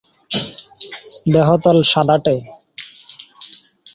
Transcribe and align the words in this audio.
দেহতল 1.33 1.77
সাদাটে। 1.91 2.35